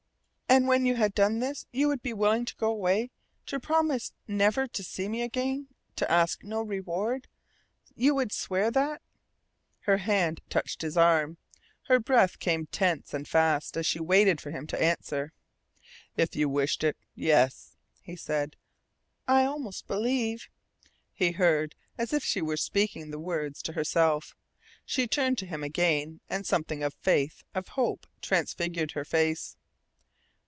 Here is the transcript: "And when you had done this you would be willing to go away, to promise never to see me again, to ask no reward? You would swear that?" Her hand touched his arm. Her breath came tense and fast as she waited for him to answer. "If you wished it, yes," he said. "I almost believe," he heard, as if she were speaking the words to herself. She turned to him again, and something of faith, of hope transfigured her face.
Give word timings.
"And 0.53 0.67
when 0.67 0.85
you 0.85 0.97
had 0.97 1.13
done 1.13 1.39
this 1.39 1.65
you 1.71 1.87
would 1.87 2.03
be 2.03 2.11
willing 2.11 2.43
to 2.43 2.55
go 2.57 2.69
away, 2.69 3.09
to 3.45 3.57
promise 3.57 4.11
never 4.27 4.67
to 4.67 4.83
see 4.83 5.07
me 5.07 5.21
again, 5.21 5.69
to 5.95 6.11
ask 6.11 6.43
no 6.43 6.61
reward? 6.61 7.29
You 7.95 8.15
would 8.15 8.33
swear 8.33 8.69
that?" 8.69 9.01
Her 9.85 9.99
hand 9.99 10.41
touched 10.49 10.81
his 10.81 10.97
arm. 10.97 11.37
Her 11.83 12.01
breath 12.01 12.37
came 12.37 12.65
tense 12.67 13.13
and 13.13 13.25
fast 13.29 13.77
as 13.77 13.85
she 13.85 14.01
waited 14.01 14.41
for 14.41 14.51
him 14.51 14.67
to 14.67 14.81
answer. 14.83 15.31
"If 16.17 16.35
you 16.35 16.49
wished 16.49 16.83
it, 16.83 16.97
yes," 17.15 17.77
he 18.01 18.17
said. 18.17 18.57
"I 19.29 19.45
almost 19.45 19.87
believe," 19.87 20.49
he 21.13 21.31
heard, 21.31 21.75
as 21.97 22.11
if 22.11 22.25
she 22.25 22.41
were 22.41 22.57
speaking 22.57 23.09
the 23.09 23.19
words 23.19 23.61
to 23.61 23.71
herself. 23.71 24.35
She 24.83 25.07
turned 25.07 25.37
to 25.37 25.45
him 25.45 25.63
again, 25.63 26.19
and 26.29 26.45
something 26.45 26.83
of 26.83 26.93
faith, 26.95 27.45
of 27.55 27.69
hope 27.69 28.05
transfigured 28.21 28.91
her 28.91 29.05
face. 29.05 29.55